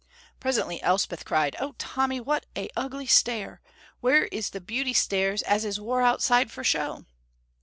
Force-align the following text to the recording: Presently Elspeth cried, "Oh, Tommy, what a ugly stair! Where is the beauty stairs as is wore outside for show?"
Presently 0.39 0.81
Elspeth 0.81 1.25
cried, 1.25 1.55
"Oh, 1.59 1.75
Tommy, 1.77 2.19
what 2.19 2.47
a 2.57 2.71
ugly 2.75 3.05
stair! 3.05 3.61
Where 3.99 4.25
is 4.25 4.49
the 4.49 4.59
beauty 4.59 4.93
stairs 4.93 5.43
as 5.43 5.63
is 5.63 5.79
wore 5.79 6.01
outside 6.01 6.49
for 6.49 6.63
show?" 6.63 7.05